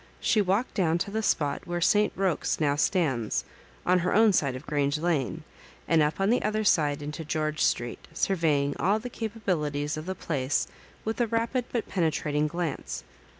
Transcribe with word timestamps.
She 0.19 0.41
walked 0.41 0.73
down 0.73 0.97
to 0.97 1.11
the 1.11 1.21
spot 1.21 1.67
where 1.67 1.79
St 1.79 2.15
Boque's 2.15 2.59
now 2.59 2.75
stands, 2.75 3.45
on 3.85 3.99
her 3.99 4.15
own 4.15 4.33
side 4.33 4.55
of 4.55 4.65
Grange 4.65 4.97
Lane,, 4.97 5.43
and 5.87 6.01
up 6.01 6.19
on 6.19 6.31
the 6.31 6.41
other 6.41 6.63
side 6.63 7.03
into 7.03 7.23
Greorge 7.23 7.59
Street, 7.59 8.07
surveying 8.11 8.75
all 8.79 8.97
the 8.97 9.11
capabilities 9.11 9.97
of 9.97 10.07
the 10.07 10.15
place 10.15 10.67
with 11.05 11.21
a 11.21 11.27
rapid 11.27 11.65
but 11.71 11.87
penetrating 11.87 12.47
glance. 12.47 13.03